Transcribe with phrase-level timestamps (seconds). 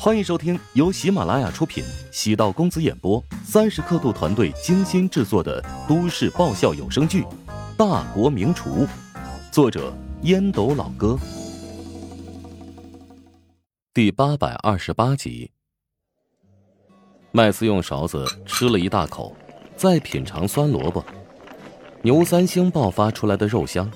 [0.00, 7.22] 欢迎收听由喜马拉雅出品、喜道公子演播、三十刻度团队精心制作的都市爆笑有声剧
[7.76, 8.86] 《大国名厨》，
[9.50, 9.92] 作者
[10.22, 11.18] 烟斗老哥，
[13.92, 15.50] 第八百二十八集。
[17.32, 19.34] 麦斯用勺子吃了一大口，
[19.76, 21.04] 再品尝酸萝卜，
[22.02, 23.90] 牛三星爆发出来的肉香，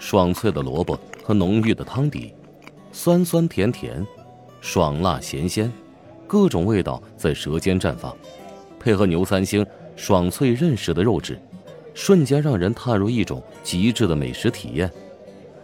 [0.00, 2.34] 爽脆的萝卜和浓郁的汤底，
[2.90, 4.04] 酸酸甜甜。
[4.64, 5.70] 爽辣咸鲜，
[6.26, 8.16] 各种味道在舌尖绽放，
[8.80, 11.38] 配合牛三星爽脆韧实的肉质，
[11.92, 14.90] 瞬间让人踏入一种极致的美食体验。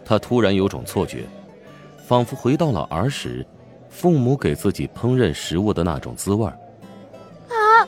[0.05, 1.23] 他突然有种错觉，
[2.05, 3.43] 仿佛回到了儿时，
[3.89, 7.83] 父母给自己烹饪食物的那种滋味啊！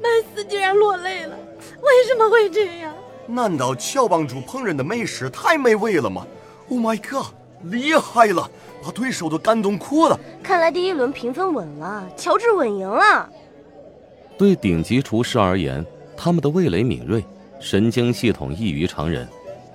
[0.00, 1.36] 麦斯居然落泪了，
[1.82, 2.94] 为什么会这样？
[3.26, 6.26] 难道乔帮主烹饪的美食太美味了吗
[6.70, 7.26] ？Oh my god！
[7.62, 8.50] 厉害了，
[8.86, 10.18] 把对手都感动哭了。
[10.44, 13.28] 看来第一轮评分稳了，乔治稳赢了。
[14.38, 15.84] 对顶级厨师而言，
[16.16, 17.24] 他们的味蕾敏锐，
[17.58, 19.26] 神经系统异于常人，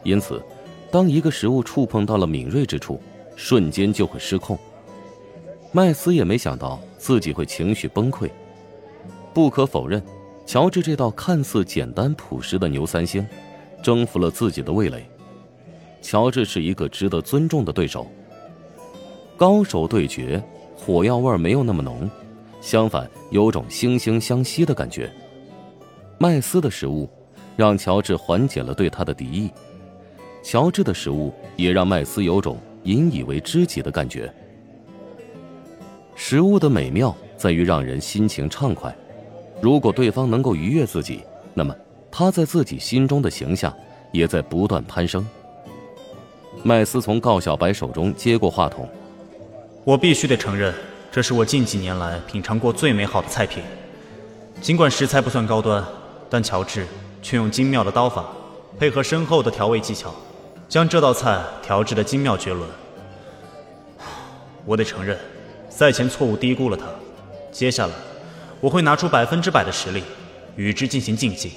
[0.04, 0.42] 因此，
[0.90, 3.02] 当一个食物触碰到了敏锐之处，
[3.36, 4.58] 瞬间就会失控。
[5.74, 8.30] 麦斯也没想到自己会情绪崩溃。
[9.34, 10.02] 不可否认，
[10.46, 13.28] 乔治这道看似简单朴实的牛三星，
[13.84, 15.06] 征服了自己的味蕾。
[16.02, 18.08] 乔治是一个值得尊重的对手。
[19.42, 20.40] 高手对决，
[20.76, 22.08] 火药味没有那么浓，
[22.62, 25.12] 相反有种惺惺相惜的感觉。
[26.20, 27.10] 麦斯的食物
[27.56, 29.50] 让乔治缓解了对他的敌意，
[30.44, 34.32] 乔治的食物也让麦斯有种引以为知己的感觉。
[36.14, 38.96] 食物的美妙在于让人心情畅快，
[39.60, 41.24] 如果对方能够愉悦自己，
[41.56, 41.76] 那么
[42.12, 43.76] 他在自己心中的形象
[44.12, 45.28] 也在不断攀升。
[46.62, 48.88] 麦斯从告小白手中接过话筒，
[49.84, 50.72] 我必须得承认，
[51.12, 53.64] 这是我近几年来品尝过最美好的菜品。
[54.62, 55.84] 尽管食材不算高端，
[56.30, 56.86] 但乔治
[57.22, 58.26] 却用精妙的刀法，
[58.78, 60.14] 配合深厚的调味技巧，
[60.70, 62.70] 将这道菜调制的精妙绝伦。
[64.66, 65.18] 我得承认，
[65.68, 66.86] 赛前错误低估了他。
[67.52, 67.94] 接下来，
[68.60, 70.04] 我会拿出百分之百的实力，
[70.56, 71.54] 与之进行竞技。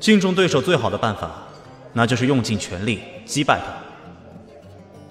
[0.00, 1.30] 敬重对手最好的办法，
[1.92, 3.66] 那就是用尽全力击败他。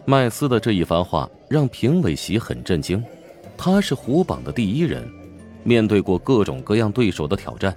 [0.05, 3.03] 麦斯的这一番话让评委席很震惊，
[3.55, 5.07] 他是虎榜的第一人，
[5.63, 7.75] 面对过各种各样对手的挑战，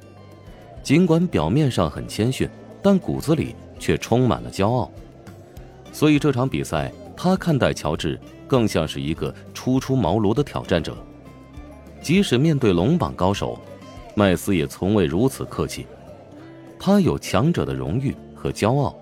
[0.83, 2.49] 尽管表面上很谦逊，
[2.83, 4.91] 但骨子里却充满了骄傲。
[5.93, 10.97] 所以这场比赛，他看待乔治更像是一个初出茅庐的挑战者。
[12.03, 13.59] 即使面对龙榜高手，
[14.15, 15.87] 麦斯也从未如此客气。
[16.79, 18.97] 他有强者的荣誉和骄傲，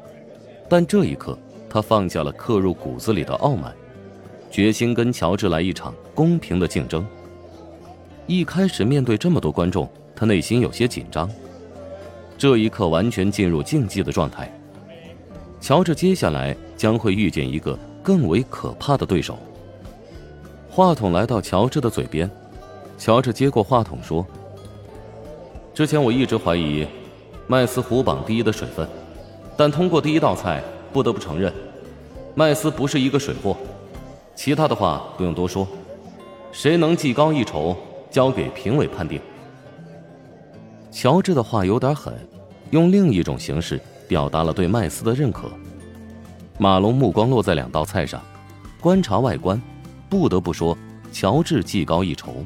[0.68, 1.38] 但这一刻。
[1.70, 3.76] 他放下了刻入骨子里的傲慢，
[4.50, 7.06] 决心跟乔治来一场公平的竞争。
[8.26, 11.30] 一开始面对这么多观众，他内心有些紧张。
[12.36, 14.52] 这一刻完全进入竞技的状态。
[15.60, 19.38] 乔治接下来将会遇见一个更为可怕的对手。
[20.70, 22.30] 话筒来到乔治的嘴边，
[22.96, 24.26] 乔治接过话筒说
[25.74, 26.86] ：“之前我一直怀疑
[27.46, 28.88] 麦斯虎榜第一的水分，
[29.56, 31.52] 但通过第一道菜。”不得不承认，
[32.34, 33.54] 麦斯不是一个水货。
[34.38, 35.66] 其他的话不用多说，
[36.52, 37.76] 谁能技高一筹，
[38.08, 39.20] 交给评委判定。
[40.92, 42.14] 乔治的话有点狠，
[42.70, 45.50] 用另一种形式表达了对麦斯的认可。
[46.56, 48.22] 马龙目光落在两道菜上，
[48.80, 49.60] 观察外观，
[50.08, 50.78] 不得不说，
[51.10, 52.36] 乔治技高一筹。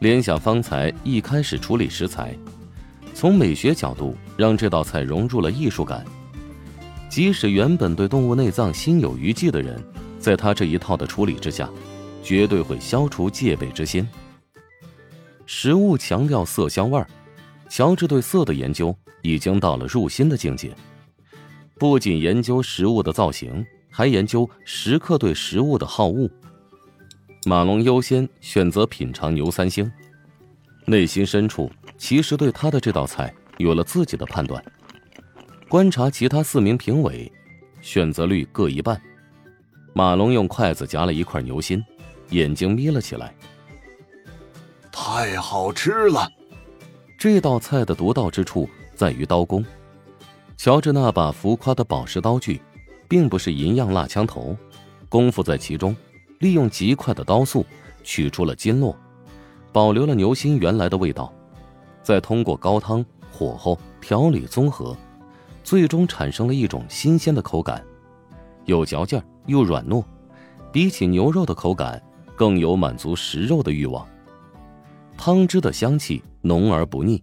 [0.00, 2.36] 联想方才一开始处理食材，
[3.14, 6.04] 从美学角度让这道菜融入了艺术感。
[7.08, 9.82] 即使原本对动物内脏心有余悸的人，
[10.20, 11.68] 在他这一套的处理之下，
[12.22, 14.06] 绝对会消除戒备之心。
[15.46, 17.08] 食物强调色香味儿，
[17.68, 20.72] 乔治对色的研究已经到了入心的境界。
[21.76, 26.30] 不仅研究食物的造型，还研究食客对食物的好恶。
[27.46, 29.90] 马龙优先选择品尝牛三星，
[30.84, 34.62] 内心深处其实对他的这道菜有了自己的判断。
[35.66, 37.32] 观察其他四名评委，
[37.80, 39.00] 选择率各一半。
[39.92, 41.84] 马龙用筷子夹了一块牛心，
[42.30, 43.34] 眼睛眯了起来。
[44.92, 46.30] 太好吃了！
[47.18, 49.64] 这道菜的独到之处在于刀工。
[50.56, 52.60] 乔治那把浮夸的宝石刀具，
[53.08, 54.56] 并不是银样蜡枪头，
[55.08, 55.96] 功夫在其中。
[56.38, 57.66] 利用极快的刀速，
[58.02, 58.96] 取出了筋络，
[59.72, 61.30] 保留了牛心原来的味道，
[62.02, 64.96] 再通过高汤、火候、调理综合。
[65.62, 67.84] 最终产生了一种新鲜的口感，
[68.64, 70.04] 有嚼劲又软糯，
[70.72, 72.02] 比起牛肉的口感
[72.36, 74.06] 更有满足食肉的欲望。
[75.16, 77.22] 汤汁的香气浓而不腻。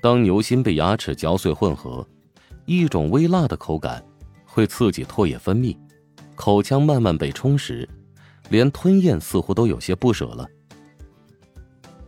[0.00, 2.06] 当牛心被牙齿嚼碎混合，
[2.64, 4.04] 一种微辣的口感
[4.44, 5.76] 会刺激唾液分泌，
[6.34, 7.88] 口腔慢慢被充实，
[8.48, 10.48] 连吞咽似乎都有些不舍了。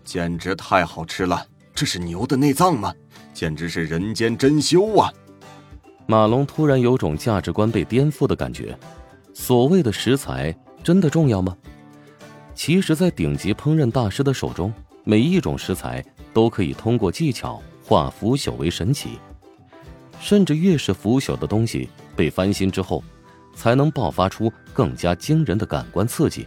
[0.03, 1.47] 简直太好吃了！
[1.73, 2.93] 这是牛的内脏吗？
[3.33, 5.13] 简直是人间珍馐啊！
[6.07, 8.77] 马龙突然有种价值观被颠覆的感觉。
[9.35, 11.57] 所谓的食材真的重要吗？
[12.55, 14.73] 其实，在顶级烹饪大师的手中，
[15.03, 16.03] 每一种食材
[16.33, 19.19] 都可以通过技巧化腐朽为神奇。
[20.21, 23.03] 甚至越是腐朽的东西被翻新之后，
[23.57, 26.47] 才能爆发出更加惊人的感官刺激。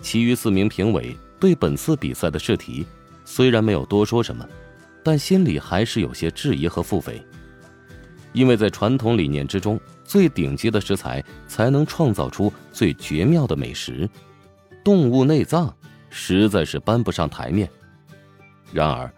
[0.00, 2.86] 其余四名评委对本次比赛的试题
[3.24, 4.48] 虽然没有多说什么，
[5.02, 7.20] 但心里还是有些质疑和腹诽。
[8.32, 9.78] 因为在传统理念之中，
[10.12, 14.06] 最顶级的食材才能创造出最绝妙的美食，
[14.84, 15.74] 动物内脏
[16.10, 17.66] 实在是搬不上台面。
[18.74, 19.10] 然而，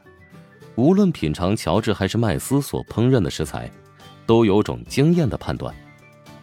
[0.76, 3.69] 无论品尝乔治还是麦斯所烹饪的食材，
[4.25, 5.75] 都有种惊艳的判断。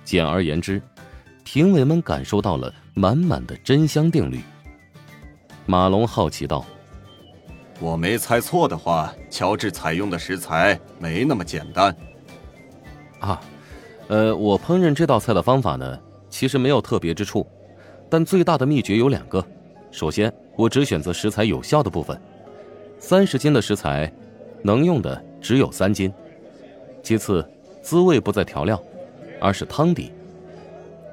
[0.03, 0.81] 简而言之，
[1.45, 4.42] 评委们感受到了满满的真香定律。
[5.65, 6.65] 马龙好奇道
[7.80, 11.95] ：“我没猜错的话，乔治采用的食材没那么简单。”
[13.21, 13.39] 啊，
[14.12, 15.98] 呃，我烹饪这道菜的方法呢，
[16.30, 17.48] 其实没有特别之处，
[18.10, 19.42] 但最大的秘诀有两个。
[19.90, 22.19] 首先，我只选择食材有效的部分，
[23.00, 24.12] 三十斤的食材，
[24.63, 26.12] 能用的只有三斤。
[27.02, 27.50] 其次，
[27.81, 28.78] 滋味不在调料，
[29.40, 30.12] 而是汤底，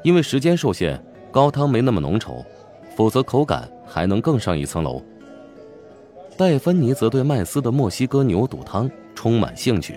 [0.02, 1.00] 因为时间受限，
[1.30, 2.44] 高汤没那么浓稠，
[2.96, 5.00] 否则口感还能更上一层楼。
[6.36, 9.94] 戴芬妮则对麦斯的墨西哥牛肚汤充满兴趣。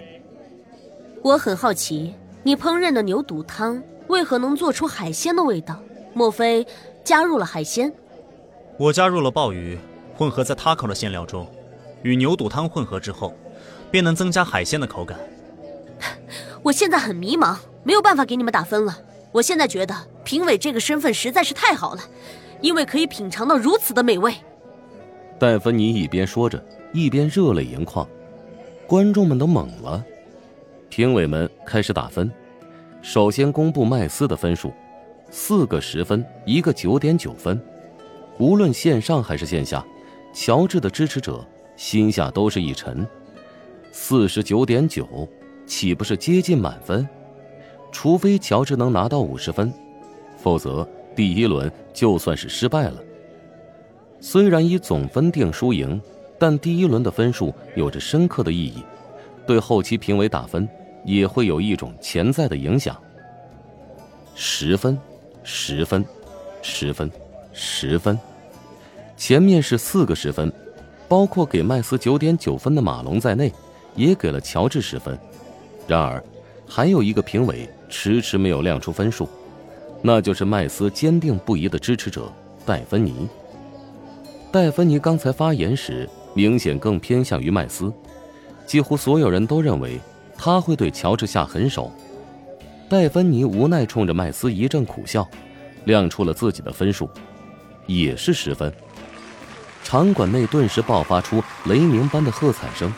[1.24, 5.80] 我很好奇，你烹饪的牛肚汤为何能做出海鲜的味道？
[6.14, 6.66] 莫非
[7.04, 7.94] 加入了海鲜？
[8.78, 9.78] 我加入了鲍鱼，
[10.16, 11.48] 混合在 taco 的馅料中，
[12.02, 13.34] 与牛肚汤混合之后，
[13.92, 15.20] 便能增加海鲜的口感。
[16.64, 18.98] 我现在很迷茫，没有办法给你们打分了。
[19.32, 22.02] 我现在觉得评委这个身份实在是太好了，
[22.60, 24.34] 因为可以品尝到如此的美味。
[25.40, 28.08] 戴芬妮一边说着，一边热泪盈眶，
[28.88, 30.04] 观众们都懵了。
[30.92, 32.30] 评委们开始打分，
[33.02, 34.74] 首先公布麦斯的分数，
[35.30, 37.60] 四个十分，一个九点九分。
[38.38, 39.86] 无论线上还是线下，
[40.34, 41.48] 乔治的支持者
[41.78, 43.08] 心下都是一沉。
[43.94, 45.26] 四十九点九，
[45.66, 47.08] 岂不是接近满分？
[47.90, 49.74] 除非乔治能拿到五十分，
[50.36, 50.86] 否则
[51.16, 53.02] 第一轮就算是失败了。
[54.20, 56.02] 虽然以总分定输赢，
[56.38, 58.84] 但第一轮的分数有着深刻的意义，
[59.48, 60.68] 对后期评委打分。
[61.04, 62.96] 也会有一种潜在的影响。
[64.36, 64.98] 十分，
[65.44, 66.06] 十分，
[66.62, 67.12] 十分，
[67.54, 68.18] 十分，
[69.18, 70.52] 前面是四个十分，
[71.08, 73.52] 包括给麦斯九点九分的马龙在内，
[73.96, 75.18] 也给了乔治十分。
[75.88, 76.24] 然而，
[76.68, 79.28] 还有一个评委迟迟没有亮出分数，
[80.02, 82.32] 那就是麦斯坚定不移的支持者
[82.66, 83.28] 戴芬妮。
[84.52, 87.92] 戴芬妮刚才发言时，明显更偏向于麦斯，
[88.66, 90.00] 几乎所有人都认为。
[90.44, 91.94] 他会对乔治下狠手，
[92.90, 95.30] 戴芬妮无奈冲着麦斯一阵苦笑，
[95.84, 97.08] 亮出了自己的分数，
[97.86, 98.74] 也是十分。
[99.84, 102.92] 场馆内顿时爆发出雷鸣般的喝彩声，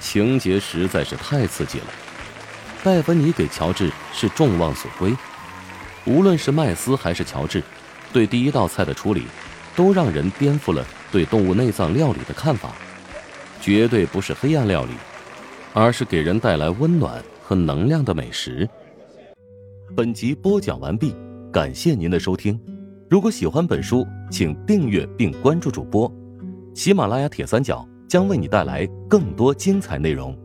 [0.00, 1.84] 情节实在是太刺激了。
[2.82, 5.14] 戴芬妮给乔治是众望所归，
[6.04, 7.62] 无论是麦斯还是乔治，
[8.12, 9.22] 对第一道菜的处理，
[9.76, 12.70] 都让人颠覆了对动物内脏料理的看法，
[13.60, 14.90] 绝对不是黑暗料理。
[15.74, 18.68] 而是给人带来温暖和能量的美食。
[19.96, 21.14] 本集播讲完毕，
[21.52, 22.58] 感谢您的收听。
[23.08, 26.10] 如果喜欢本书，请订阅并关注主播。
[26.74, 30.36] 喜马拉雅铁三角将为你带来更多精彩内容。